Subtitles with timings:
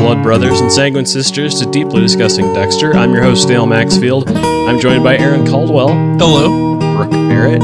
[0.00, 2.94] Welcome, blood brothers and sanguine sisters, to Deeply Discussing Dexter.
[2.94, 4.30] I'm your host, Dale Maxfield.
[4.30, 5.88] I'm joined by Aaron Caldwell,
[6.18, 6.78] Hello.
[6.96, 7.62] Brooke Barrett,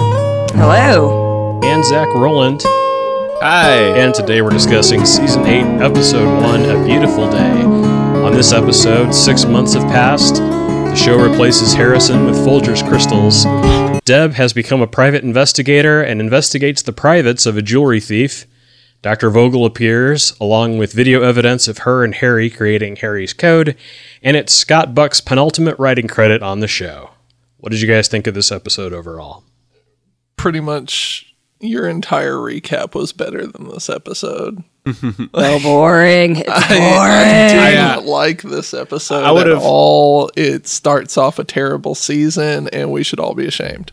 [0.55, 1.59] Hello.
[1.65, 2.61] and Zach Roland.
[3.41, 3.73] Hi.
[3.99, 7.63] And today we're discussing Season 8, Episode 1, A Beautiful Day.
[7.63, 10.35] On this episode, six months have passed.
[10.35, 13.45] The show replaces Harrison with Folger's crystals.
[14.05, 18.47] Deb has become a private investigator and investigates the privates of a jewelry thief.
[19.07, 19.31] Dr.
[19.31, 23.77] Vogel appears, along with video evidence of her and Harry creating Harry's code,
[24.21, 27.11] and it's Scott Buck's penultimate writing credit on the show.
[27.59, 29.45] What did you guys think of this episode overall?
[30.37, 34.65] Pretty much your entire recap was better than this episode.
[35.35, 36.37] Oh, boring.
[36.39, 36.81] It's boring.
[36.81, 40.31] I, I didn't uh, like this episode I at would've- all.
[40.37, 43.93] It starts off a terrible season, and we should all be ashamed.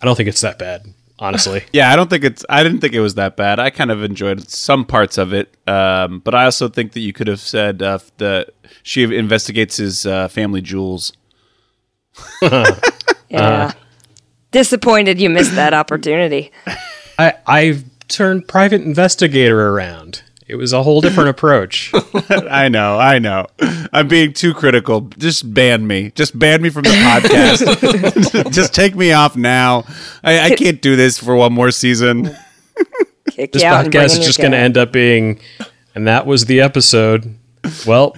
[0.00, 0.86] I don't think it's that bad,
[1.18, 1.64] honestly.
[1.72, 2.44] Yeah, I don't think it's.
[2.48, 3.58] I didn't think it was that bad.
[3.58, 7.12] I kind of enjoyed some parts of it, um, but I also think that you
[7.12, 8.50] could have said uh, that
[8.82, 11.12] she investigates his uh, family jewels.
[13.28, 13.72] yeah.
[14.50, 16.52] Disappointed you missed that opportunity.
[17.18, 20.22] I I've turned private investigator around.
[20.46, 21.90] It was a whole different approach.
[22.28, 23.46] I know, I know.
[23.92, 25.02] I'm being too critical.
[25.16, 26.10] Just ban me.
[26.14, 28.50] Just ban me from the podcast.
[28.52, 29.84] Just take me off now.
[30.22, 32.36] I, I can't do this for one more season.
[33.30, 35.40] Kick This you out and podcast is just going to end up being,
[35.94, 37.34] and that was the episode.
[37.86, 38.14] Well,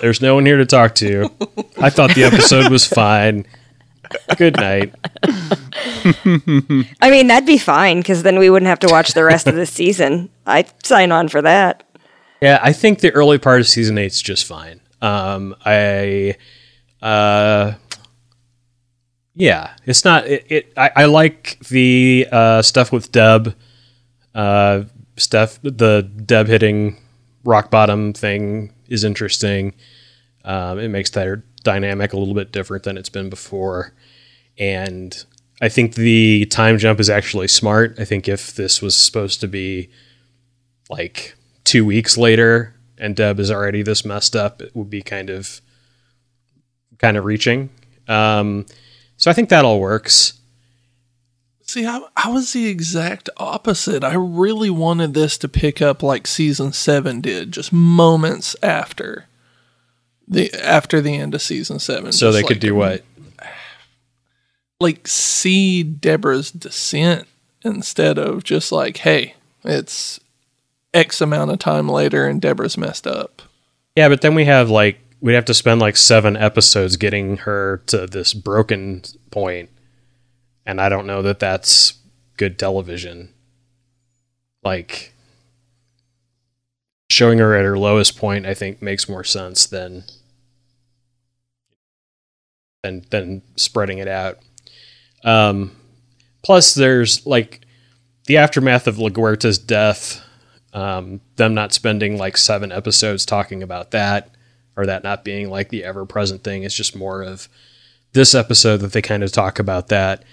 [0.00, 1.30] there's no one here to talk to.
[1.78, 3.46] I thought the episode was fine.
[4.36, 4.94] Good night.
[7.00, 9.54] I mean, that'd be fine because then we wouldn't have to watch the rest of
[9.54, 10.30] the season.
[10.46, 11.84] I'd sign on for that.
[12.40, 14.80] Yeah, I think the early part of season eight's just fine.
[15.02, 16.36] Um, I,
[17.02, 17.74] uh,
[19.34, 20.26] yeah, it's not.
[20.26, 20.46] It.
[20.48, 23.54] it I, I like the uh, stuff with Deb,
[24.34, 24.84] uh,
[25.16, 25.58] stuff.
[25.62, 26.96] The Deb hitting
[27.44, 29.74] rock bottom thing is interesting.
[30.44, 33.92] Um, it makes their dynamic a little bit different than it's been before,
[34.58, 35.24] and
[35.60, 37.96] I think the time jump is actually smart.
[37.98, 39.90] I think if this was supposed to be
[40.88, 41.34] like
[41.64, 45.60] two weeks later and Deb is already this messed up, it would be kind of
[46.98, 47.70] kind of reaching.
[48.08, 48.66] Um,
[49.16, 50.34] so I think that all works.
[51.62, 54.02] See, I, I was the exact opposite.
[54.02, 59.26] I really wanted this to pick up like season seven did, just moments after
[60.30, 62.12] the after the end of season seven.
[62.12, 63.04] So they could like- do what?
[64.80, 67.28] like see Deborah's descent
[67.62, 70.20] instead of just like, hey, it's
[70.94, 73.42] X amount of time later and Deborah's messed up.
[73.96, 77.82] Yeah, but then we have like we'd have to spend like seven episodes getting her
[77.86, 79.68] to this broken point,
[80.64, 81.94] and I don't know that that's
[82.36, 83.34] good television.
[84.62, 85.12] Like
[87.10, 90.04] showing her at her lowest point, I think makes more sense than
[92.82, 94.38] than than spreading it out.
[95.24, 95.72] Um,
[96.42, 97.60] plus, there's like
[98.26, 100.24] the aftermath of LaGuerta's death
[100.72, 104.30] um, them not spending like seven episodes talking about that
[104.76, 106.62] or that not being like the ever present thing.
[106.62, 107.48] It's just more of
[108.12, 110.24] this episode that they kind of talk about that.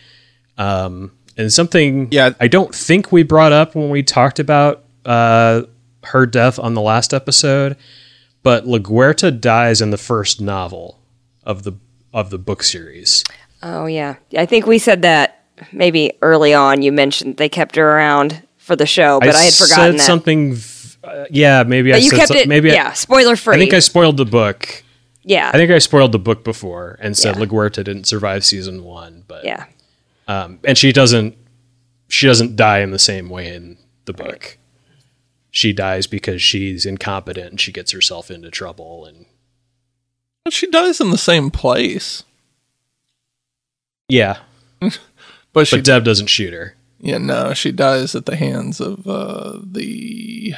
[0.58, 2.32] Um, and something Yeah.
[2.40, 5.64] I don't think we brought up when we talked about uh,
[6.04, 7.76] her death on the last episode,
[8.44, 11.00] but LaGuerta dies in the first novel
[11.44, 11.74] of the
[12.14, 13.24] of the book series.
[13.64, 14.16] Oh, yeah.
[14.38, 16.82] I think we said that maybe early on.
[16.82, 20.00] You mentioned they kept her around for the show, but I, had forgotten said that.
[20.02, 20.54] something.
[20.56, 23.36] v- Uh, yeah, maybe I but you said kept some- it, maybe I- yeah, spoiler
[23.36, 23.56] free.
[23.56, 24.84] I think I spoiled the book.
[25.24, 25.50] yeah.
[25.54, 27.46] I think I spoiled the book before and said Yeah.
[27.46, 29.66] LaGuerta didn't survive season one, but yeah.
[30.28, 31.36] um, and she doesn't
[32.10, 34.58] she doesn't die in the same way in the book.
[35.52, 39.26] She dies because she's incompetent and she gets herself into trouble and
[40.48, 42.24] But she dies in the same place.
[44.08, 44.38] yeah,
[45.52, 46.78] But she but Deb doesn't shoot her.
[47.02, 50.54] Yeah, no, she dies at the hands of uh, the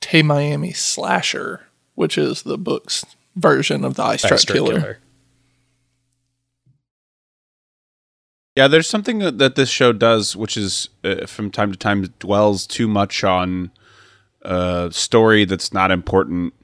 [0.00, 3.04] Tamiami slasher, which is the book's
[3.36, 4.98] version of the Ice Truck Bastard Killer.
[8.56, 12.02] Yeah, there's something that that this show does, which is uh, from time to time
[12.18, 13.72] dwells too much on
[14.40, 16.54] a story that's not important,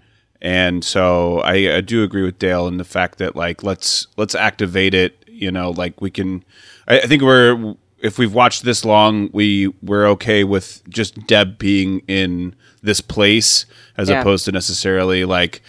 [0.44, 4.34] and so I, I do agree with Dale in the fact that like let's let's
[4.34, 5.24] activate it.
[5.26, 6.44] You know, like we can.
[6.86, 11.58] I, I think we're if we've watched this long, we we're okay with just Deb
[11.58, 13.64] being in this place
[13.96, 14.20] as Yeah.
[14.20, 15.62] opposed to necessarily like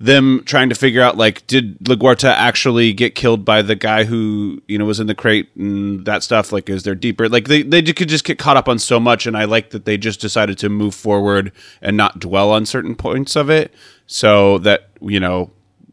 [0.00, 4.62] them trying to figure out like did LaGuerta actually get killed by the guy who
[4.66, 6.52] you know was in the crate and that stuff?
[6.52, 9.26] Like is there deeper like they they could just get caught up on so much
[9.26, 11.52] and I like that they just decided to move forward
[11.82, 13.74] and not dwell on certain points of it
[14.06, 15.50] so that you know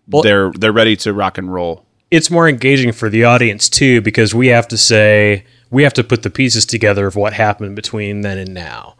[0.08, 1.86] Well- they're they're ready to rock and roll.
[2.10, 6.04] it's more engaging for the audience too because we have to say we have to
[6.04, 8.94] put the pieces together of what happened between then and now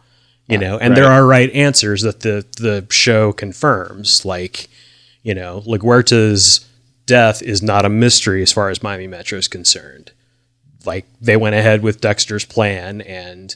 [0.50, 0.78] you know?
[0.78, 4.68] And there are right answers that the the show confirms like
[5.28, 6.66] you know LaGuerta's
[7.06, 10.12] death is not a mystery as far as Miami Metro is concerned
[10.84, 13.54] like they went ahead with Dexter's plan and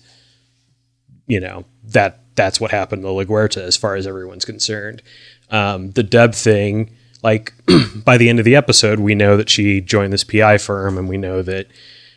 [1.27, 5.03] you know that that's what happened to LaGuerta as far as everyone's concerned.
[5.51, 7.53] Um, the Deb thing, like
[8.05, 11.09] by the end of the episode, we know that she joined this PI firm, and
[11.09, 11.69] we know that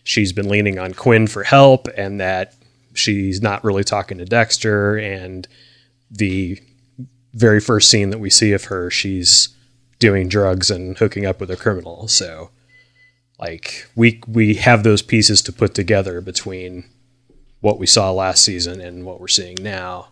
[0.03, 2.55] she's been leaning on Quinn for help, and that
[2.93, 4.97] she's not really talking to Dexter.
[4.97, 5.47] And
[6.09, 6.61] the
[7.35, 9.49] very first scene that we see of her, she's
[9.99, 12.07] doing drugs and hooking up with a criminal.
[12.07, 12.49] So,
[13.37, 16.85] like we we have those pieces to put together between
[17.59, 20.09] what we saw last season and what we're seeing now.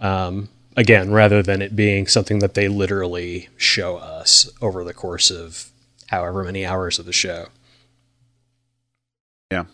[0.00, 5.30] Um, again, rather than it being something that they literally show us over the course
[5.30, 5.70] of
[6.08, 7.48] however many hours of the show.
[9.50, 9.64] Yeah.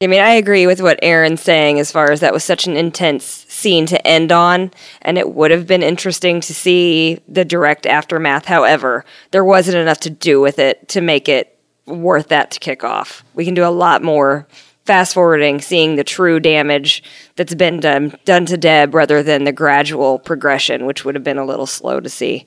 [0.00, 2.76] I mean, I agree with what Aaron's saying as far as that was such an
[2.76, 4.70] intense scene to end on,
[5.02, 8.44] and it would have been interesting to see the direct aftermath.
[8.44, 12.84] However, there wasn't enough to do with it to make it worth that to kick
[12.84, 13.24] off.
[13.34, 14.46] We can do a lot more
[14.84, 17.02] fast forwarding, seeing the true damage
[17.34, 21.38] that's been done done to Deb rather than the gradual progression, which would have been
[21.38, 22.46] a little slow to see.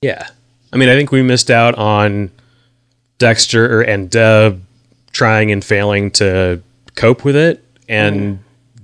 [0.00, 0.26] Yeah.
[0.72, 2.30] I mean, I think we missed out on
[3.18, 4.65] Dexter and Deb
[5.16, 6.62] trying and failing to
[6.94, 8.38] cope with it, and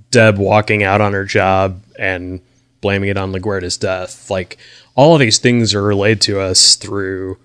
[0.09, 2.41] Deb walking out on her job and
[2.81, 4.31] blaming it on LaGuerta's death.
[4.31, 4.57] Like,
[4.95, 7.37] all of these things are relayed to us through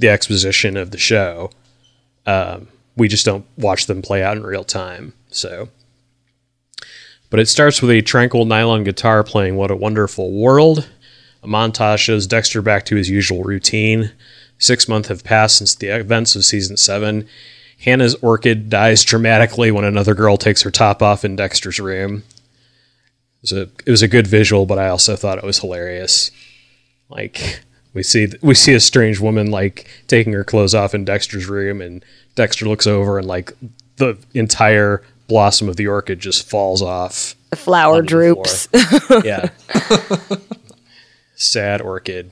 [0.00, 1.50] the exposition of the show.
[2.26, 2.66] Um,
[2.96, 5.12] we just don't watch them play out in real time.
[5.30, 5.68] So,
[7.30, 10.88] but it starts with a tranquil nylon guitar playing "What a Wonderful World."
[11.42, 14.12] A montage shows Dexter back to his usual routine.
[14.58, 17.28] Six months have passed since the events of season seven.
[17.84, 22.22] Hannah's orchid dies dramatically when another girl takes her top off in Dexter's room.
[23.42, 26.30] It was a, it was a good visual, but I also thought it was hilarious.
[27.08, 27.60] Like
[27.92, 31.80] we see we see a strange woman like taking her clothes off in Dexter's room,
[31.80, 32.04] and
[32.36, 33.52] Dexter looks over and like
[33.96, 37.34] the entire blossom of the orchid just falls off.
[37.50, 38.68] The flower onto the droops.
[39.24, 39.50] yeah.
[41.34, 42.30] Sad orchid.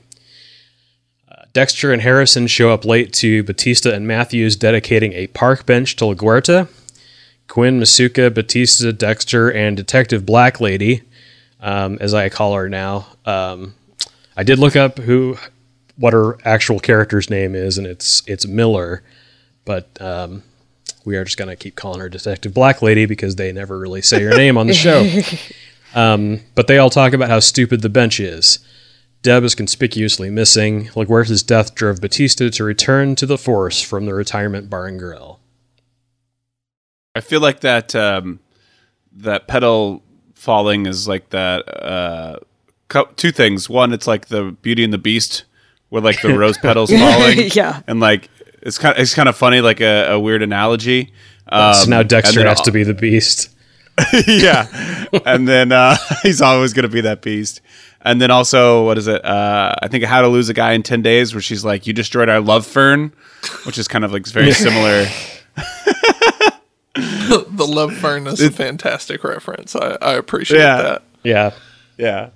[1.53, 6.05] Dexter and Harrison show up late to Batista and Matthews dedicating a park bench to
[6.05, 6.69] LaGuerta.
[7.49, 11.03] Quinn, Masuka, Batista, Dexter, and Detective Black Lady,
[11.61, 13.07] um, as I call her now.
[13.27, 13.75] Um,
[14.37, 15.37] I did look up who,
[15.97, 19.03] what her actual character's name is, and it's it's Miller,
[19.65, 20.45] but um,
[21.05, 24.23] we are just gonna keep calling her Detective Black Lady because they never really say
[24.23, 25.05] her name on the show.
[25.95, 28.61] Um, but they all talk about how stupid the bench is.
[29.23, 30.87] Deb is conspicuously missing.
[30.95, 35.41] LaGuerta's death drove Batista to return to the force from the retirement bar and grill.
[37.15, 38.41] I feel like that um,
[39.13, 40.03] that pedal
[40.35, 41.61] falling is like that.
[41.69, 42.39] Uh,
[43.17, 43.69] two things.
[43.69, 45.45] One, it's like the Beauty and the Beast,
[45.91, 47.51] where like the rose petals falling.
[47.55, 47.83] Yeah.
[47.87, 48.31] and like
[48.63, 51.13] it's kind of it's kind of funny, like a, a weird analogy.
[51.49, 53.51] Um, so now Dexter has al- to be the beast.
[54.27, 57.61] yeah, and then uh, he's always going to be that beast.
[58.03, 59.23] And then also, what is it?
[59.25, 61.93] Uh, I think How to Lose a Guy in Ten Days, where she's like, "You
[61.93, 63.13] destroyed our love fern,"
[63.65, 65.07] which is kind of like very similar.
[66.95, 69.77] the love fern is a fantastic reference.
[69.77, 70.83] I, I appreciate Yeah.
[70.83, 71.03] that.
[71.23, 71.51] Yeah.
[71.99, 72.31] Yeah.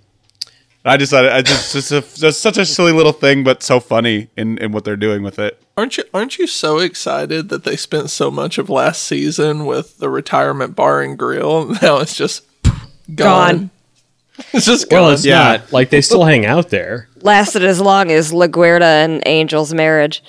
[0.86, 3.62] I just thought it, I just just, a, just such a silly little thing, but
[3.62, 5.58] so funny in, in what they're doing with it.
[5.78, 9.96] Aren't you aren't you so excited that they spent so much of last season with
[9.96, 13.14] the retirement bar and grill and now it's just gone.
[13.14, 13.70] Gone.
[14.52, 15.02] It's just gone.
[15.02, 15.38] Well, it's Yeah.
[15.38, 17.08] not like they still hang out there.
[17.22, 20.22] Lasted as long as LaGuerta and Angel's marriage.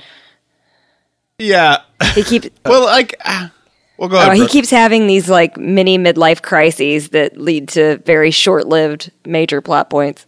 [1.39, 1.77] Yeah.
[2.13, 3.51] He keeps well, like, ah,
[3.97, 4.37] well, go oh, ahead.
[4.37, 9.89] he keeps having these like mini midlife crises that lead to very short-lived major plot
[9.89, 10.25] points.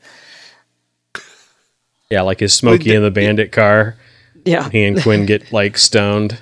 [2.09, 3.95] Yeah, like his Smokey and the Bandit car.
[4.45, 4.69] Yeah.
[4.69, 6.39] He and Quinn get like stoned.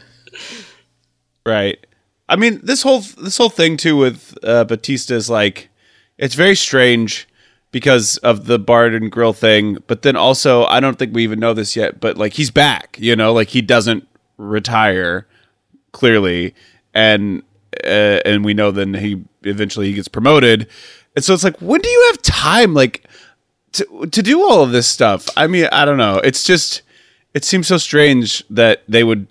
[1.45, 1.83] Right.
[2.29, 5.69] I mean, this whole this whole thing too with uh, Batista is like,
[6.17, 7.27] it's very strange
[7.71, 11.39] because of the Bard and Grill thing, but then also I don't think we even
[11.39, 14.07] know this yet, but like he's back, you know, like he doesn't
[14.37, 15.27] retire
[15.91, 16.55] clearly,
[16.93, 17.43] and
[17.83, 20.67] uh, and we know then he eventually he gets promoted,
[21.15, 22.73] and so it's like when do you have time?
[22.73, 23.05] Like
[23.73, 25.27] to, to do all of this stuff.
[25.35, 26.19] I mean, I don't know.
[26.19, 26.81] It's just
[27.33, 29.27] it seems so strange that they would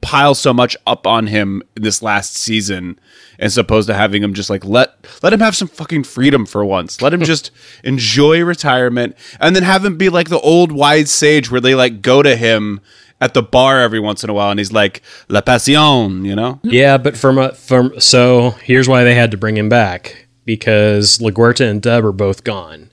[0.00, 2.98] pile so much up on him this last season
[3.38, 6.64] as opposed to having him just like let let him have some fucking freedom for
[6.64, 7.02] once.
[7.02, 7.50] Let him just
[7.84, 12.02] enjoy retirement and then have him be like the old wise sage where they like
[12.02, 12.80] go to him
[13.20, 16.58] at the bar every once in a while and he's like la passion, you know?
[16.62, 21.18] Yeah, but from a from so here's why they had to bring him back because
[21.18, 22.90] LaGuerta and Deb are both gone.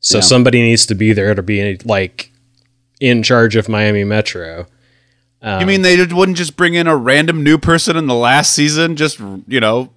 [0.00, 0.22] So Yeah.
[0.22, 2.32] somebody needs to be there to be like
[3.00, 4.66] in charge of Miami Metro.
[5.42, 8.96] You mean they wouldn't just bring in a random new person in the last season
[8.96, 9.90] just, you know,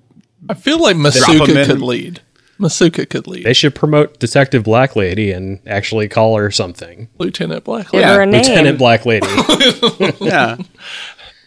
[0.49, 2.21] I feel like Masuka could lead.
[2.59, 3.43] Masuka could lead.
[3.43, 7.09] They should promote Detective Black Lady and actually call her something.
[7.17, 7.89] Lieutenant Black.
[7.91, 8.41] Give Yeah, her a name.
[8.43, 9.27] Lieutenant Black Lady.
[10.21, 10.57] yeah.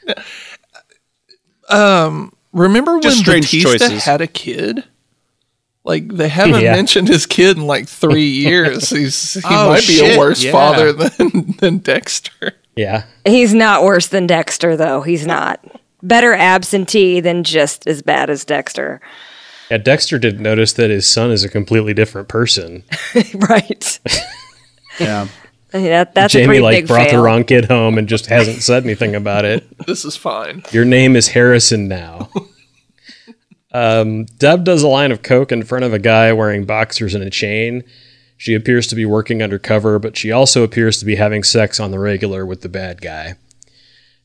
[1.69, 4.05] Um, Remember Just when strange Batista choices.
[4.05, 4.85] had a kid?
[5.83, 6.73] Like they haven't Yeah.
[6.75, 8.91] mentioned his kid in like three years.
[8.91, 10.53] He's he Oh, might be shit, a worse yeah.
[10.53, 12.53] father than than Dexter.
[12.77, 13.05] Yeah.
[13.25, 15.03] He's not worse than Dexter, though.
[15.03, 15.65] He's not.
[16.03, 19.01] Better absentee than just as bad as Dexter.
[19.71, 22.85] Yeah, Dexter didn't notice that his son is a completely different person.
[23.35, 24.01] right.
[25.01, 25.29] Yeah.
[25.73, 27.19] I that, that's a Jamie pretty like big brought fail.
[27.19, 29.67] the wrong kid home and just hasn't said anything about it.
[29.87, 30.63] This is fine.
[30.71, 32.31] Your name is Harrison now.
[33.73, 37.25] um, Deb does a line of coke in front of a guy wearing boxers and
[37.25, 37.83] a chain.
[38.45, 41.93] She appears to be working undercover, but she also appears to be having sex on
[41.93, 43.37] the regular with the bad guy.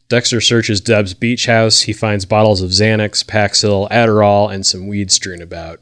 [0.10, 1.84] Dexter searches Deb's beach house.
[1.84, 5.80] He finds bottles of Xanax, Paxil, Adderall, and some weed strewn about.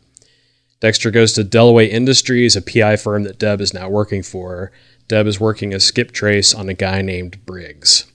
[0.82, 4.72] Dexter goes to Delaway Industries, a PI firm that Deb is now working for.
[5.08, 8.06] Deb is working as skip trace on a guy named Briggs.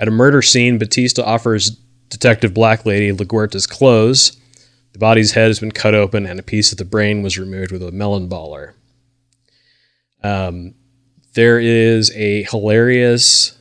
[0.00, 4.36] At a murder scene, Batista offers Detective Black Lady LaGuerta's clothes.
[4.98, 7.70] The body's head has been cut open and a piece of the brain was removed
[7.70, 8.72] with a melon baller.
[10.24, 10.74] Um,
[11.34, 13.56] there is a hilarious,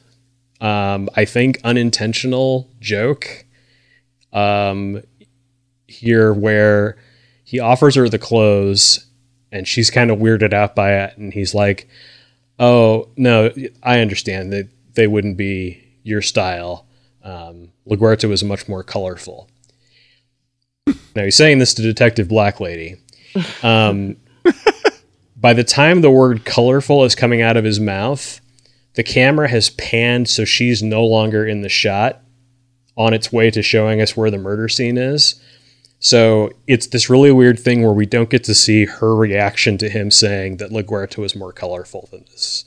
[0.59, 3.45] um, I think, unintentional joke
[4.33, 5.03] um,
[5.85, 6.97] here where
[7.43, 9.05] he offers her the clothes
[9.51, 11.17] and she's kind of weirded out by it.
[11.17, 11.87] And he's like,
[12.57, 13.51] Oh, no,
[13.83, 16.87] I understand that they wouldn't be your style.
[17.23, 19.51] Um, LaGuerta was much more colorful.
[21.15, 22.97] Now he's saying this to Detective Black Lady.
[23.63, 24.17] Um,
[25.37, 28.39] by the time the word colorful is coming out of his mouth,
[28.93, 32.21] the camera has panned so she's no longer in the shot
[32.95, 35.39] on its way to showing us where the murder scene is.
[35.99, 39.89] So it's this really weird thing where we don't get to see her reaction to
[39.89, 42.65] him saying that LaGuerta was more colorful than this.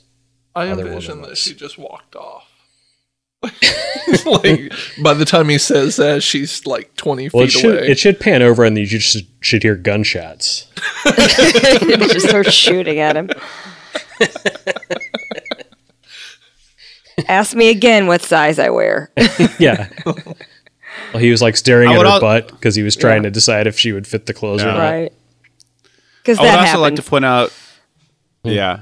[0.53, 2.50] I envision that she just walked off.
[4.25, 4.71] like
[5.01, 7.87] by the time he says that, she's like twenty Well, it feet should away.
[7.87, 10.67] it should pan over and you just should hear gunshots.
[11.05, 13.29] just start shooting at him.
[17.27, 19.11] Ask me again what size I wear.
[19.59, 19.89] yeah.
[20.05, 23.31] Well, he was like staring I at her al- butt because he was trying to
[23.31, 24.79] decide if she would fit the clothes or not.
[24.79, 25.13] right.
[26.21, 26.81] Because I would also happened.
[26.81, 27.53] like to point out,
[28.43, 28.81] yeah,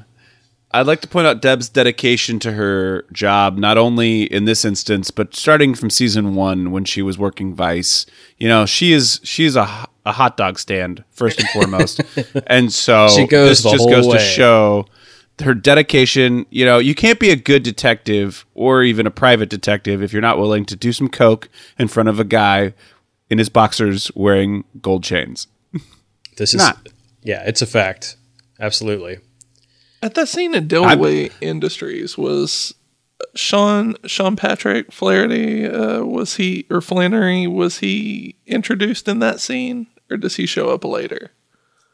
[0.72, 5.10] I'd like to point out Deb's dedication to her job, not only in this instance,
[5.10, 8.06] but starting from season one when she was working Vice.
[8.38, 12.02] You know, she is she is a, a hot dog stand first and foremost,
[12.48, 14.86] and so She goes this just goes to show
[15.42, 16.46] her dedication.
[16.52, 20.22] You know, you can't be a good detective or even a private detective if you're
[20.22, 21.50] not willing to do some coke
[21.80, 22.74] in front of a guy
[23.30, 25.48] in his boxers wearing gold chains.
[26.38, 26.90] This is Not.
[27.24, 28.18] yeah, it's a fact.
[28.60, 29.20] Absolutely.
[30.02, 32.74] At that scene in Delaway Industries was
[33.22, 35.68] uh, Sean Sean Patrick Flaherty.
[35.68, 37.48] Uh, was he or Flanery?
[37.48, 41.32] Was he introduced in that scene, or does he show up later?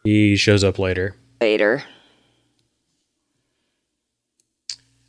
[0.04, 1.16] He shows up later.
[1.42, 1.84] later.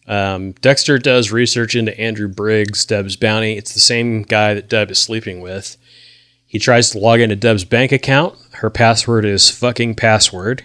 [0.08, 3.56] Um, Dexter does research into Andrew Briggs, Deb's bounty.
[3.56, 5.76] It's the same guy that Deb is sleeping with.
[6.46, 8.38] He tries to log into Deb's bank account.
[8.52, 10.64] Her password is fucking password.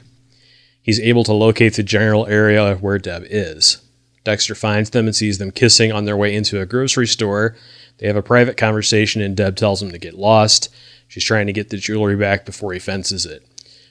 [0.81, 3.81] He's able to locate the general area where Deb is.
[4.23, 7.55] Dexter finds them and sees them kissing on their way into a grocery store.
[7.97, 10.69] They have a private conversation, and Deb tells him to get lost.
[11.07, 13.45] She's trying to get the jewelry back before he fences it.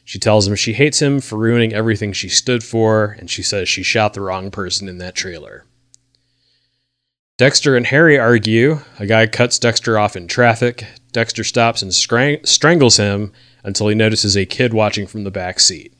[0.04, 3.68] She tells him she hates him for ruining everything she stood for, and she says
[3.68, 5.66] she shot the wrong person in that trailer.
[7.38, 8.80] Dexter and Harry argue.
[8.98, 10.86] A guy cuts Dexter off in traffic.
[11.12, 13.32] Dexter stops and strang- strangles him
[13.62, 15.94] until he notices a kid watching from the back seat.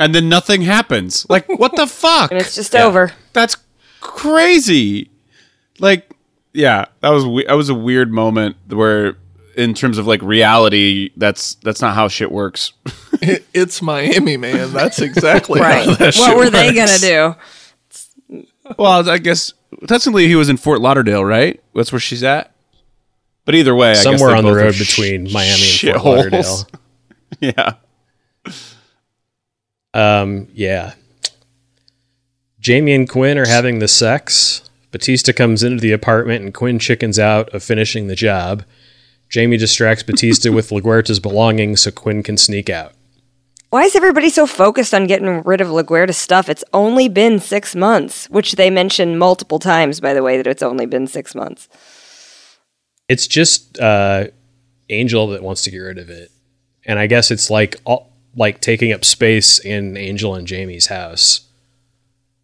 [0.00, 1.26] And then nothing happens.
[1.28, 2.32] Like, what the fuck?
[2.32, 3.12] And it's just over.
[3.34, 3.56] That's
[4.00, 5.10] crazy.
[5.78, 6.10] Like,
[6.52, 9.16] yeah, that was we- that was a weird moment where,
[9.56, 12.72] in terms of like reality, that's that's not how shit works.
[13.22, 14.72] It- it's Miami, man.
[14.72, 15.84] That's exactly Right.
[15.86, 17.34] How that What shit were they gonna do?
[18.78, 19.52] Well, I guess
[19.86, 21.60] technically he was in Fort Lauderdale, right?
[21.74, 22.54] That's where she's at.
[23.44, 26.00] But either way, I guess Somewhere on the both are road sh- between Miami and
[26.00, 26.32] Fort shitholes.
[26.32, 26.66] Lauderdale.
[27.40, 27.72] yeah.
[29.94, 30.94] Um, yeah.
[32.60, 34.68] Jamie and Quinn are having the sex.
[34.90, 38.64] Batista comes into the apartment and Quinn chickens out of finishing the job.
[39.28, 42.92] Jamie distracts Batista with LaGuerta's belongings so Quinn can sneak out.
[43.70, 46.48] Why is everybody so focused on getting rid of LaGuerta's stuff?
[46.48, 50.62] It's only been six months, which they mention multiple times, by the way, that it's
[50.62, 51.68] only been six months.
[53.08, 54.26] It's just uh,
[54.88, 56.32] Angel that wants to get rid of it,
[56.84, 58.09] and I guess it's like all,
[58.40, 61.42] like taking up space in Angel and Jamie's house.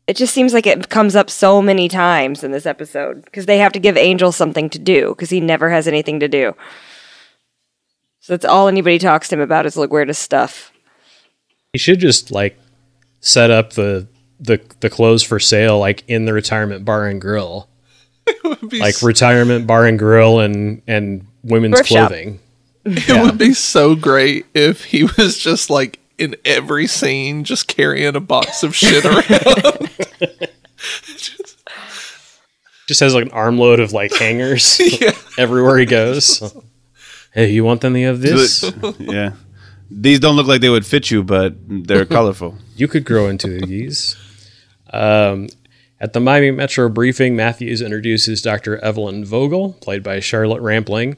[0.06, 3.56] It just seems like it comes up so many times in this episode because they
[3.58, 6.54] have to give Angel something to do because he never has anything to do.
[8.20, 10.70] So that's all anybody talks to him about is LaGuerta's stuff.
[11.72, 12.58] He should just like
[13.20, 14.06] set up the
[14.38, 17.70] the the clothes for sale like in the retirement bar and grill.
[18.44, 22.12] would be like s- retirement bar and grill and and women's Thrift shop.
[22.94, 23.16] Clothing.
[23.16, 28.16] it would be so great if he was just like in every scene, just carrying
[28.16, 29.90] a box of shit around.
[32.86, 35.10] Just has like an armload of like hangers yeah.
[35.36, 36.54] everywhere he goes.
[37.34, 38.64] hey, you want any of this?
[39.00, 39.32] yeah.
[39.90, 42.56] These don't look like they would fit you, but they're colorful.
[42.76, 44.16] You could grow into these.
[44.92, 45.48] Um,
[46.00, 48.78] at the Miami Metro briefing, Matthews introduces Dr.
[48.78, 51.16] Evelyn Vogel, played by Charlotte Rampling.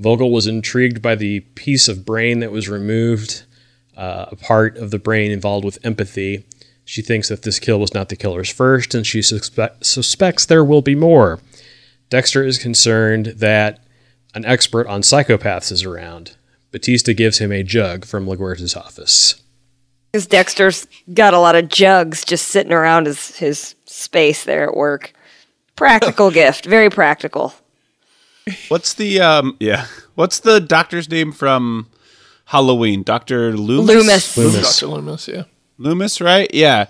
[0.00, 3.42] Vogel was intrigued by the piece of brain that was removed,
[3.98, 6.46] uh, a part of the brain involved with empathy.
[6.86, 10.64] She thinks that this kill was not the killer's first, and she suspe- suspects there
[10.64, 11.38] will be more.
[12.08, 13.84] Dexter is concerned that
[14.34, 16.34] an expert on psychopaths is around.
[16.72, 19.42] Batista gives him a jug from LaGuerta's office.
[20.12, 24.76] Because Dexter's got a lot of jugs just sitting around his, his space there at
[24.76, 25.12] work.
[25.76, 27.52] Practical gift, very practical.
[28.68, 29.86] What's the um yeah?
[30.14, 31.88] What's the doctor's name from
[32.46, 33.02] Halloween?
[33.02, 33.88] Doctor Loomis.
[33.94, 34.36] Loomis.
[34.36, 34.80] Loomis.
[34.80, 34.86] Dr.
[34.92, 35.44] Loomis, yeah.
[35.78, 36.52] Loomis, right?
[36.52, 36.86] Yeah.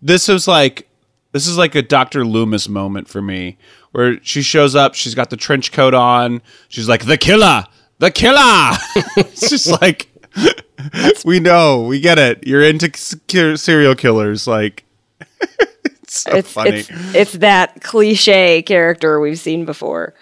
[0.00, 0.88] This was like
[1.32, 2.24] this is like a Dr.
[2.24, 3.56] Loomis moment for me
[3.92, 7.64] where she shows up, she's got the trench coat on, she's like the killer,
[7.98, 8.38] the killer.
[9.16, 10.08] it's just like
[11.24, 12.46] we know, we get it.
[12.46, 14.84] You're into s- serial killers like
[15.84, 16.70] it's so It's, funny.
[16.78, 20.14] it's it's that cliche character we've seen before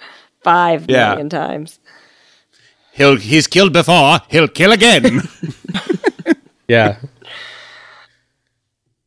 [0.43, 1.11] five Yeah.
[1.11, 1.79] million times.
[2.93, 5.23] He'll he's killed before, he'll kill again.
[6.69, 6.99] Yeah.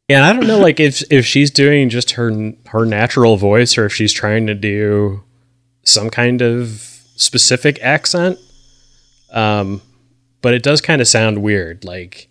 [0.10, 3.78] Yeah, and I don't know, like if if she's doing just her her natural voice,
[3.78, 5.24] or if she's trying to do
[5.84, 6.68] some kind of
[7.16, 8.38] specific accent.
[9.32, 9.82] Um,
[10.42, 12.28] but it does kind of sound weird, like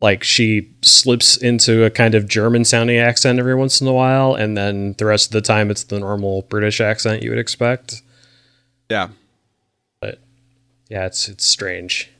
[0.00, 4.34] like she slips into a kind of German sounding accent every once in a while,
[4.34, 8.02] and then the rest of the time it's the normal British accent you would expect.
[8.88, 9.08] yeah.
[10.00, 10.20] But
[10.88, 12.10] yeah, it's it's strange.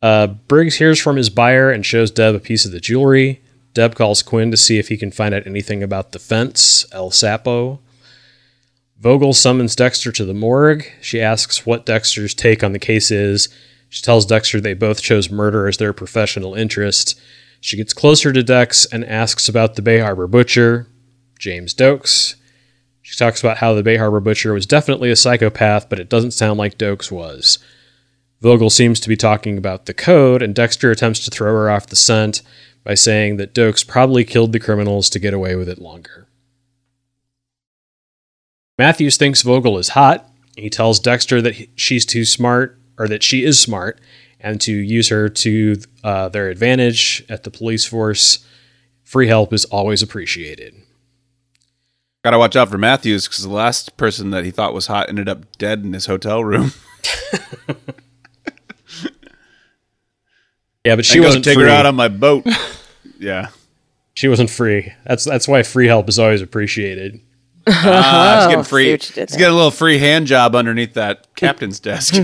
[0.00, 3.40] Uh, Briggs hears from his buyer and shows Deb a piece of the jewelry.
[3.72, 7.10] Deb calls Quinn to see if he can find out anything about the fence, El
[7.10, 7.80] Sapo.
[9.00, 10.84] Vogel summons Dexter to the morgue.
[11.00, 13.48] She asks what Dexter's take on the case is.
[13.88, 17.20] She tells Dexter they both chose murder as their professional interest.
[17.60, 20.88] She gets closer to Dex and asks about the Bay Harbor Butcher,
[21.38, 22.34] James Doakes.
[23.02, 26.32] She talks about how the Bay Harbor Butcher was definitely a psychopath, but it doesn't
[26.32, 27.58] sound like Doakes was.
[28.40, 31.86] Vogel seems to be talking about the code, and Dexter attempts to throw her off
[31.86, 32.42] the scent
[32.82, 36.28] by saying that Doakes probably killed the criminals to get away with it longer.
[38.76, 40.28] Matthews thinks Vogel is hot.
[40.56, 44.00] He tells Dexter that he- she's too smart, or that she is smart,
[44.40, 48.46] and to use her to uh, their advantage at the police force.
[49.02, 50.74] Free help is always appreciated.
[52.24, 55.08] Got to watch out for Matthews because the last person that he thought was hot
[55.08, 56.72] ended up dead in his hotel room.
[60.84, 61.64] Yeah, but she wasn't take free.
[61.64, 62.46] her out on my boat.
[63.18, 63.48] yeah.
[64.12, 64.92] She wasn't free.
[65.04, 67.20] That's that's why free help is always appreciated.
[67.66, 68.90] Ah, he's Oh, getting free.
[68.92, 69.38] what you did He's there.
[69.38, 72.14] getting a little free hand job underneath that captain's desk.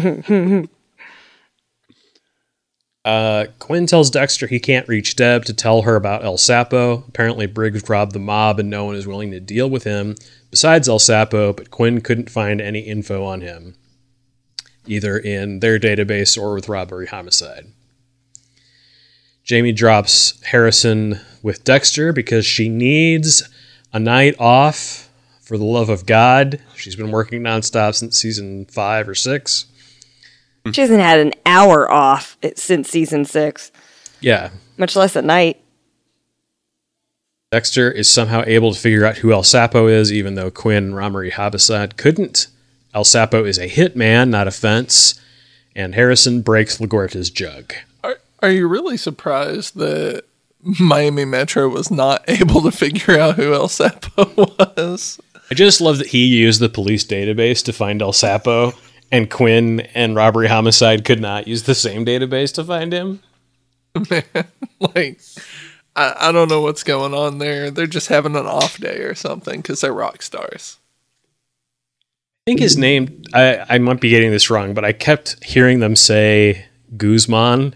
[3.05, 7.09] Uh, Quinn tells Dexter he can't reach Deb to tell her about El Sapo.
[7.09, 10.17] Apparently, Briggs robbed the mob and no one is willing to deal with him
[10.51, 13.75] besides El Sapo, but Quinn couldn't find any info on him,
[14.87, 17.69] either in their database or with robbery homicide.
[19.45, 23.43] Jamie drops Harrison with Dexter because she needs
[23.95, 25.10] a night off
[25.51, 26.61] for the love of God.
[26.77, 29.65] She's been working nonstop since season five or six.
[30.71, 33.73] She hasn't had an hour off since season six,
[34.21, 34.51] Yeah.
[34.79, 35.61] much less at night.
[37.51, 40.97] Dexter is somehow able to figure out who El Sapo is, even though Quinn and
[40.97, 42.47] Robbery Homicide couldn't.
[42.95, 45.21] El Sapo is a hitman, not a fence,
[45.75, 47.75] and Harrison breaks LaGuerta's jug.
[48.05, 50.23] Are, are you really surprised that
[50.63, 54.37] Miami Metro was not able to figure out who El Sapo
[54.77, 55.19] was?
[55.51, 58.73] I just love that he used the police database to find El Sapo,
[59.11, 63.21] and Quinn and Robbery Homicide could not use the same database to find him.
[64.09, 64.23] Man,
[64.95, 65.21] like,
[65.97, 67.73] I, I don't know what's going on there.
[67.73, 70.79] They're just having an off day or something because they're rock stars.
[72.47, 75.81] I think his name, I, I might be getting this wrong, but I kept hearing
[75.81, 77.75] them say Guzman,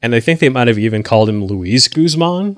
[0.00, 2.54] and I think they might have even called him Luis Guzman,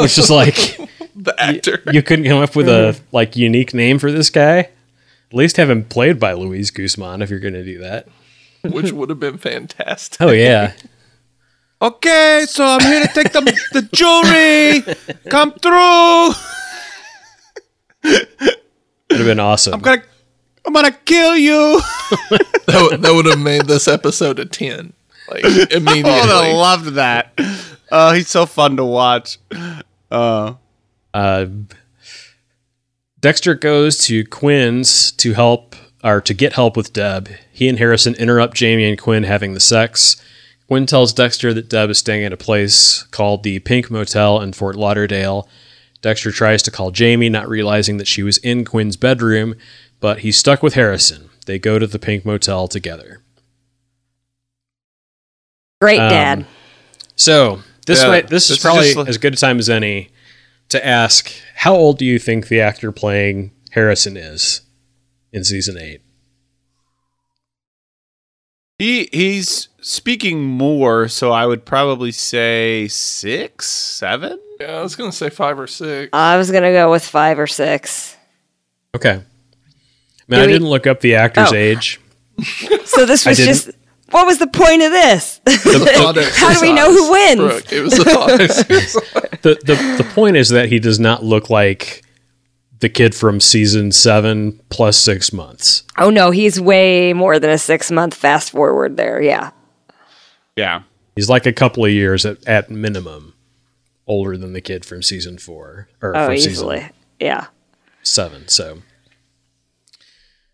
[0.00, 0.76] which is like
[1.18, 1.82] The actor.
[1.92, 4.58] you couldn't come up with a like unique name for this guy.
[4.58, 8.06] At least have him played by Luis Guzman if you're going to do that.
[8.62, 10.20] which would have been fantastic.
[10.20, 10.72] Oh yeah,
[11.80, 13.40] Okay, so I'm here to take the
[13.72, 14.82] the jewelry.
[15.30, 16.34] Come through.
[18.02, 18.56] That
[19.10, 19.74] would have been awesome.
[19.74, 20.02] I'm gonna
[20.66, 21.80] I'm gonna kill you.
[22.66, 24.92] That, would- that would have made this episode a 10.
[25.30, 25.86] Like, Oh, I would
[26.46, 27.32] have loved that.
[27.92, 29.38] Oh, he's so fun to watch.
[30.10, 30.54] Uh,
[31.16, 31.46] Uh,
[33.20, 35.74] Dexter goes to Quinn's to help
[36.04, 37.28] or to get help with Deb.
[37.50, 40.16] He and Harrison interrupt Jamie and Quinn having the sex.
[40.68, 44.52] Quinn tells Dexter that Deb is staying at a place called the Pink Motel in
[44.52, 45.48] Fort Lauderdale.
[46.02, 49.54] Dexter tries to call Jamie, not realizing that she was in Quinn's bedroom,
[50.00, 51.30] but he's stuck with Harrison.
[51.46, 53.22] They go to the Pink Motel together.
[55.80, 56.46] Great Um, dad.
[57.16, 59.58] So this Yeah, might this, this is is probably just like- as good a time
[59.58, 60.10] as any
[60.68, 64.62] to ask how old do you think the actor playing Harrison is
[65.32, 66.02] in season eight?
[68.78, 74.38] he he's speaking more, so I would probably say six, seven.
[74.60, 76.10] Yeah, I was going to say five or six.
[76.12, 78.16] I was gonna go with five or six.
[78.94, 79.22] Okay.
[80.28, 81.56] Man, Do I we- didn't look up the actor's Oh.
[81.56, 82.00] age.
[82.86, 83.70] So this was just
[84.10, 85.40] what was the point of this?
[85.46, 87.40] Thought How do we know who wins?
[87.40, 88.96] Brooke, it was a thought exercise.
[89.46, 92.02] The, the the point is that he does not look like
[92.80, 95.84] the kid from season seven plus six months.
[95.98, 99.22] oh no, he's way more than a six month fast forward there.
[99.22, 99.50] Yeah.
[100.56, 100.82] Yeah.
[101.14, 103.34] He's like a couple of years at, at minimum
[104.08, 106.78] older than the kid from season four or Oh, from easily.
[106.78, 107.46] season Yeah.
[108.02, 108.48] seven.
[108.48, 108.78] So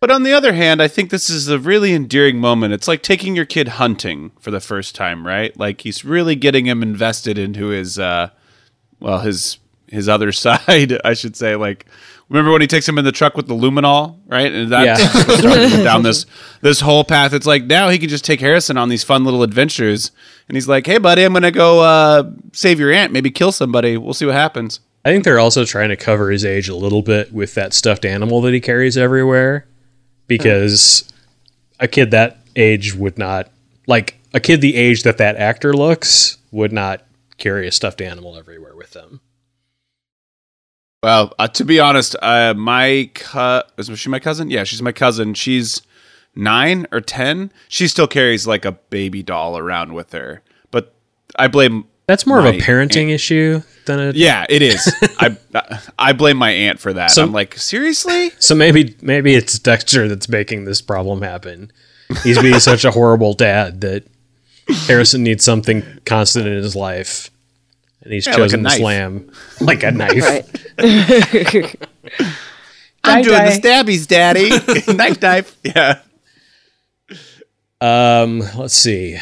[0.01, 2.75] But on the other hand, I think this is a really endearing moment.
[2.75, 5.57] It's like taking your kid hunting for the first time, right?
[5.59, 8.31] Like he's really getting him invested into his uh
[9.03, 11.57] well, his his other side, I should say.
[11.57, 11.87] Like
[12.29, 14.51] remember when he takes him in the truck with the luminol, right?
[14.51, 15.83] And that Yeah.
[15.85, 16.25] down this
[16.63, 17.33] this whole path.
[17.35, 20.11] It's like now he can just take Harrison on these fun little adventures.
[20.49, 23.53] And he's like, "Hey buddy, I'm going to go uh save your aunt, maybe kill
[23.53, 23.97] somebody.
[23.97, 27.03] We'll see what happens." I think they're also trying to cover his age a little
[27.03, 29.67] bit with that stuffed animal that he carries everywhere
[30.29, 31.13] because
[31.81, 33.51] a kid that age would not
[33.87, 37.03] like a kid the age that that actor looks would not
[37.43, 39.21] carry a stuffed animal everywhere with them.
[41.03, 44.51] Well, uh, to be honest, uh, my cu- is she my cousin?
[44.51, 45.35] Yeah, she's my cousin.
[45.35, 45.83] She's
[46.37, 47.53] nine or ten.
[47.69, 50.43] She still carries like a baby doll around with her.
[50.71, 50.95] But
[51.37, 51.87] I blame.
[52.07, 54.95] That's more of a parenting issue than a Yeah, it is.
[55.19, 55.37] I
[55.99, 57.11] I blame my aunt for that.
[57.11, 58.31] So- I'm like, seriously?
[58.39, 61.73] So maybe maybe it's Dexter that's making this problem happen.
[62.23, 64.07] He's being such a horrible dad that
[64.87, 67.31] Harrison needs something constant in his life.
[68.03, 68.83] And he's Yeah, like chosen this knife.
[68.83, 70.25] lamb like a knife.
[73.05, 73.51] I'm doing die.
[73.57, 74.51] the stabbies, daddy.
[74.95, 75.57] knife, knife.
[75.65, 76.01] Yeah.
[77.81, 79.19] Um, let's see.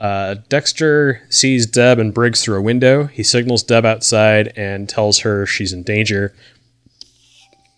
[0.00, 3.04] Uh, Dexter sees Deb and Briggs through a window.
[3.06, 6.34] He signals Deb outside and tells her she's in danger.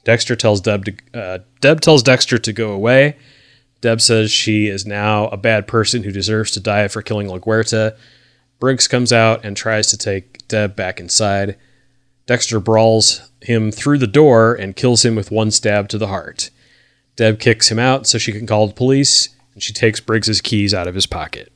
[0.04, 3.16] Dexter tells Deb to uh, Deb tells Dexter to go away.
[3.80, 7.96] Deb says she is now a bad person who deserves to die for killing LaGuerta.
[8.60, 11.56] Briggs comes out and tries to take Deb back inside.
[12.26, 16.50] Dexter brawls him through the door and kills him with one stab to the heart.
[17.16, 20.72] Deb kicks him out so she can call the police, and she takes Briggs's keys
[20.74, 21.50] out of his pocket.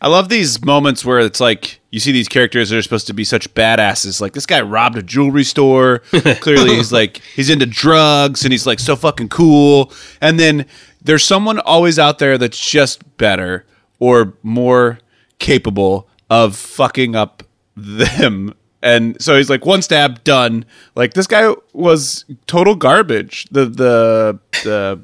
[0.00, 3.14] I love these moments where it's like you see these characters that are supposed to
[3.14, 4.20] be such badasses.
[4.20, 5.98] Like this guy robbed a jewelry store.
[6.40, 9.92] Clearly, he's like he's into drugs and he's like so fucking cool.
[10.20, 10.66] And then
[11.00, 13.64] there's someone always out there that's just better
[14.02, 14.98] or more
[15.38, 17.44] capable of fucking up
[17.76, 18.52] them.
[18.82, 20.64] And so he's like one stab done.
[20.96, 23.46] Like this guy was total garbage.
[23.52, 25.00] The the the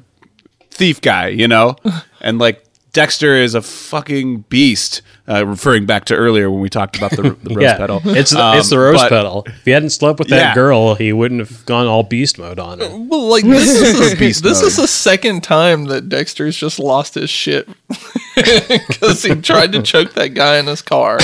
[0.69, 1.77] thief guy, you know,
[2.19, 5.03] and like Dexter is a fucking beast.
[5.27, 8.33] Uh, referring back to earlier when we talked about the, the rose yeah, petal, it's
[8.33, 9.43] Um, it's the rose but- petal.
[9.45, 10.53] If he hadn't slept with that Yeah.
[10.55, 12.89] girl, he wouldn't have gone all beast mode on her.
[12.89, 14.67] Well, like this is Beast this mode.
[14.69, 17.69] is the second time that Dexter's just lost his shit
[18.35, 21.19] because he tried to choke that guy in his car,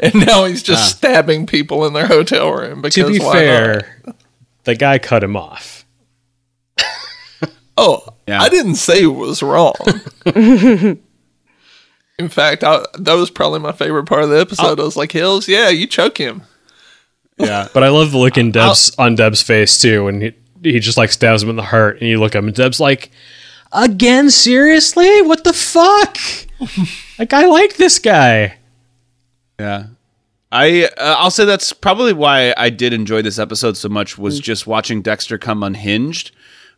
[0.00, 2.80] and now he's just stabbing people in their hotel room.
[2.80, 3.32] Because To be why not?
[3.34, 3.96] fair,
[4.64, 5.84] the guy cut him off.
[7.76, 8.40] oh, Yeah.
[8.40, 9.74] I didn't say it was wrong.
[12.18, 14.78] In fact, I, that was probably my favorite part of the episode.
[14.78, 16.42] I was like, "Hills, yeah, you choke him."
[17.38, 20.32] yeah, But I love the look in Deb's on Deb's face too and he
[20.62, 23.10] he just like stabs him in the heart, and you look up and Deb's like,
[23.72, 25.22] "Again, seriously?
[25.22, 26.16] What the fuck?
[27.18, 28.58] like I like this guy."
[29.58, 29.86] Yeah.
[30.52, 34.38] I uh, I'll say that's probably why I did enjoy this episode so much was
[34.38, 36.30] just watching Dexter come unhinged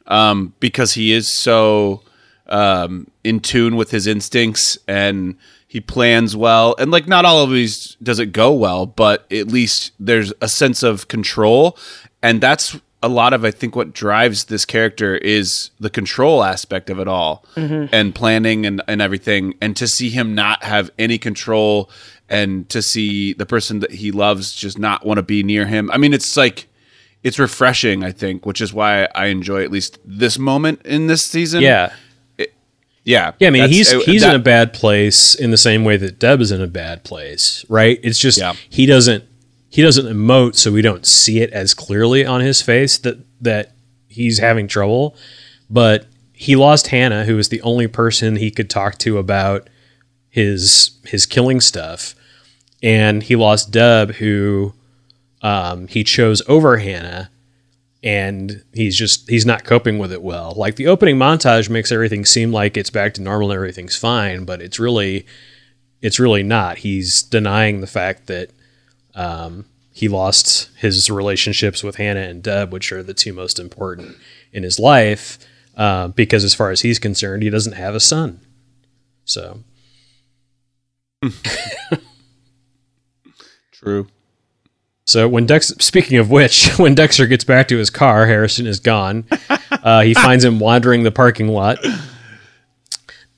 [0.07, 2.03] um, because he is so
[2.47, 5.37] um, in tune with his instincts and
[5.67, 6.75] he plans well.
[6.79, 10.49] And like not all of these does it go well but at least there's a
[10.49, 11.77] sense of control.
[12.23, 16.89] And that's a lot of I think what drives this character is the control aspect
[16.89, 17.45] of it all
[17.93, 19.55] and planning and, and everything.
[19.61, 21.91] And to see him not have any control
[22.29, 25.91] and to see the person that he loves just not want to be near him.
[25.91, 26.69] I mean it's like
[27.25, 31.23] it's refreshing, I think, which is why I enjoy at least this moment in this
[31.25, 31.63] season.
[31.63, 31.93] Yeah,
[33.05, 33.33] Yeah.
[33.41, 33.49] yeah.
[33.49, 36.41] I mean, he's he's that- in a bad place in the same way that Deb
[36.41, 37.99] is in a bad place, right?
[38.03, 38.55] It's just Yeah.
[38.71, 39.25] he doesn't
[39.69, 43.73] he doesn't emote, so we don't see it as clearly on his face that that
[44.09, 45.17] he's having trouble.
[45.69, 49.69] But he lost Hannah, who was the only person he could talk to about
[50.31, 52.15] his his killing stuff,
[52.83, 54.75] and he lost Deb, who
[55.45, 57.31] um, he chose over Hannah,
[58.03, 60.55] and he's just he's not coping with it well.
[60.57, 64.47] Like the opening montage makes everything seem like it's back to normal and everything's fine,
[64.47, 65.27] but it's really
[66.01, 66.79] it's really not.
[66.79, 68.51] He's denying the fact that
[69.15, 74.17] um, he lost his relationships with Hannah and Deb, which are the two most important
[74.51, 75.39] in his life,
[75.77, 78.41] uh, because as far as he's concerned, he doesn't have a son.
[79.27, 79.61] So
[83.73, 84.07] True.
[85.07, 88.81] So when Dex, speaking of which, when Dexter gets back to his car, Harrison is
[88.81, 89.25] gone.
[89.83, 91.77] Uh, he finds him wandering the parking lot.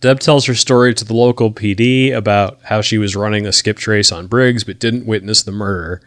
[0.00, 3.78] Deb tells her story to the local PD about how she was running a skip
[3.78, 6.00] trace on Briggs but didn't witness the murder.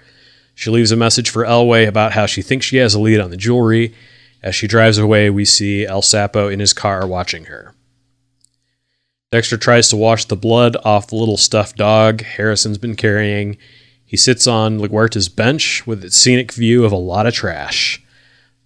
[0.56, 3.32] She leaves a message for Elway about how she thinks she has a lead on
[3.32, 3.94] the jewelry.
[4.42, 7.74] As she drives away, we see El Sapo in his car watching her.
[9.32, 13.58] Dexter tries to wash the blood off the little stuffed dog Harrison's been carrying.
[14.10, 18.04] He sits on LaGuerta's bench with its scenic view of a lot of trash.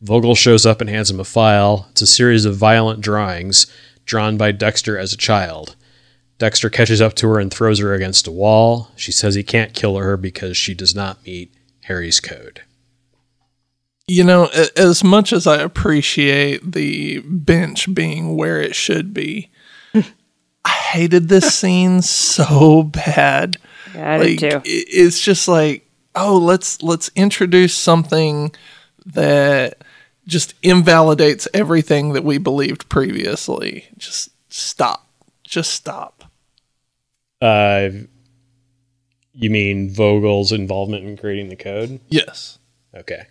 [0.01, 1.87] Vogel shows up and hands him a file.
[1.91, 3.67] It's a series of violent drawings
[4.05, 5.75] drawn by Dexter as a child.
[6.37, 8.91] Dexter catches up to her and throws her against a wall.
[8.95, 12.61] She says he can't kill her because she does not meet Harry's code.
[14.07, 19.51] You know, as much as I appreciate the bench being where it should be,
[19.93, 23.57] I hated this scene so bad.
[23.93, 24.61] Yeah, I like did too.
[24.65, 28.53] it's just like, oh, let's let's introduce something
[29.05, 29.83] that
[30.25, 33.85] just invalidates everything that we believed previously.
[33.97, 35.07] Just stop.
[35.43, 36.23] Just stop.
[37.41, 37.89] Uh,
[39.33, 41.99] you mean Vogel's involvement in creating the code?
[42.09, 42.59] Yes.
[42.95, 43.27] Okay.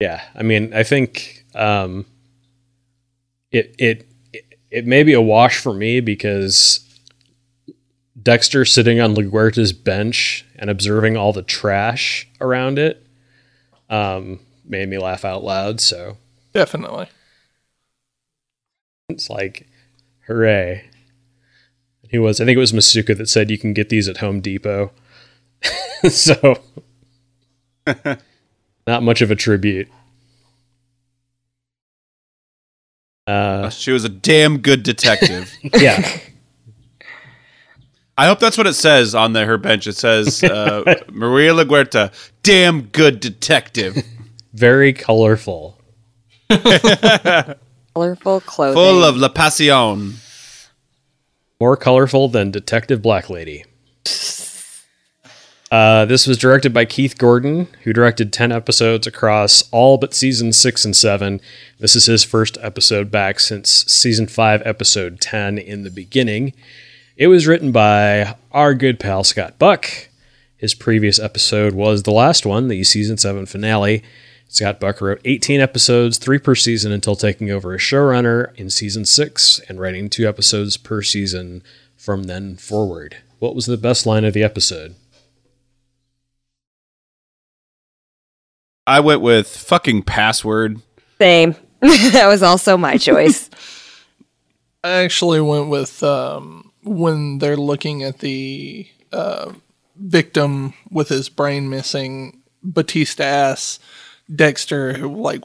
[0.00, 2.06] Yeah, I mean, I think um,
[3.52, 6.80] it, it it it may be a wash for me because
[8.22, 13.04] Dexter sitting on LaGuerta's bench and observing all the trash around it
[13.88, 15.80] um, made me laugh out loud.
[15.80, 16.16] So
[16.52, 17.06] Definitely.
[19.08, 19.68] it's like,
[20.26, 20.84] hooray!
[22.08, 22.40] He was.
[22.40, 24.90] I think it was Masuka that said you can get these at Home Depot.
[26.10, 26.60] so,
[28.86, 29.88] not much of a tribute.
[33.26, 35.52] Uh, She was a damn good detective.
[35.78, 36.18] yeah,
[38.20, 39.86] I hope that's what it says on the, her bench.
[39.86, 43.96] It says uh, Maria LaGuerta, damn good detective,
[44.52, 45.80] very colorful.
[47.94, 48.74] Colorful clothing.
[48.74, 50.16] full of la pasión.
[51.58, 53.64] More colorful than Detective Black Lady.
[55.70, 60.60] Uh, this was directed by Keith Gordon, who directed 10 episodes across all but seasons
[60.60, 61.40] 6 and 7.
[61.78, 66.52] This is his first episode back since season 5, episode 10 in the beginning.
[67.16, 69.86] It was written by our good pal Scott Buck.
[70.56, 74.02] His previous episode was the last one, the season 7 finale.
[74.48, 79.04] Scott Buck wrote 18 episodes, three per season, until taking over as showrunner in season
[79.04, 81.62] six and writing two episodes per season
[81.96, 83.18] from then forward.
[83.38, 84.94] What was the best line of the episode?
[88.86, 90.80] I went with fucking password.
[91.18, 91.54] Same.
[91.80, 93.48] that was also my choice.
[94.84, 99.52] I actually went with um, when they're looking at the uh,
[99.96, 103.78] victim with his brain missing, Batista asks
[104.34, 105.42] Dexter, like,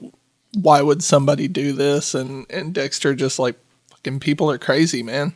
[0.54, 2.14] why would somebody do this?
[2.16, 3.56] And, and Dexter just like,
[3.90, 5.34] fucking people are crazy, man.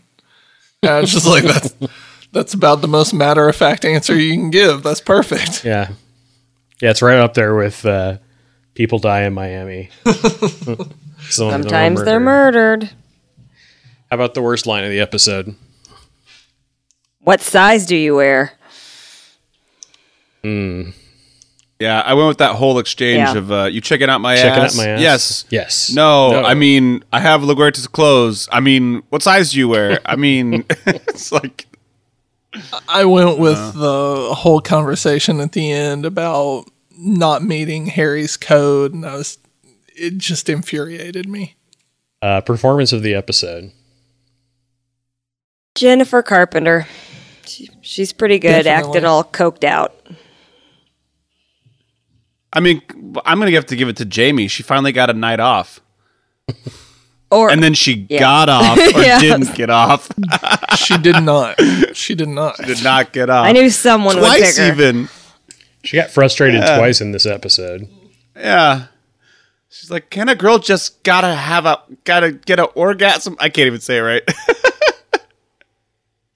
[0.84, 1.74] And I was just like, that's,
[2.32, 4.84] that's about the most matter of fact answer you can give.
[4.84, 5.66] That's perfect.
[5.66, 5.90] Yeah.
[6.82, 8.18] Yeah, it's right up there with uh,
[8.74, 9.90] People Die in Miami.
[10.06, 12.84] Some of them are Sometimes they're murdered.
[12.84, 12.90] murdered.
[14.10, 15.56] How about the worst line of the episode?
[17.22, 18.54] What size do you wear?
[20.44, 20.92] Hmm.
[21.80, 23.38] Yeah, I went with that whole exchange Yeah.
[23.38, 24.78] of uh, you checking out my Checking ass.
[24.78, 25.02] out my ass?
[25.02, 25.46] Yes.
[25.50, 25.92] Yes.
[25.94, 26.44] No, No.
[26.44, 28.50] I mean I have LaGuerta's clothes.
[28.52, 30.00] I mean, what size do you wear?
[30.06, 31.68] I mean, it's like
[32.88, 36.66] I went with the whole conversation at the end about
[36.98, 39.38] not meeting Harry's code, and I was,
[39.96, 41.56] it just infuriated me.
[42.22, 43.72] Uh, performance of the episode.
[45.76, 46.88] Jennifer Carpenter.
[47.50, 48.90] She, she's pretty good, Definitely.
[48.98, 49.96] acted all coked out.
[52.54, 52.82] I mean,
[53.26, 54.48] I'm gonna have to give it to Jamie.
[54.48, 55.82] She finally got a night off,
[57.30, 58.20] Or and then she Yeah.
[58.20, 59.20] got off or Yeah.
[59.20, 60.10] didn't get off.
[60.78, 61.60] She did not.
[61.96, 62.58] She did not.
[62.58, 63.46] Did not get off.
[63.46, 64.72] I knew someone would pick twice her.
[64.72, 65.10] even.
[65.84, 67.88] She got frustrated twice in this episode.
[68.36, 68.86] Yeah.
[69.70, 73.36] She's like, can a girl just gotta have a gotta get an orgasm?
[73.40, 74.24] I can't even say it right.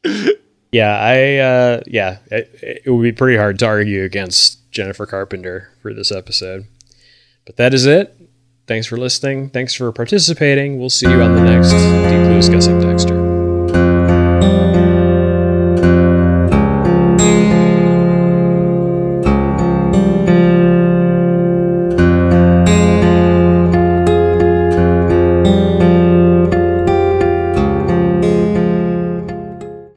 [0.74, 5.70] Yeah, I uh, yeah, it, it would be pretty hard to argue against Jennifer Carpenter
[5.82, 6.66] for this episode.
[7.46, 8.18] But that is it.
[8.66, 9.50] Thanks for listening.
[9.50, 10.80] Thanks for participating.
[10.80, 13.23] We'll see you on the next Deep Blue Discussing Dexter.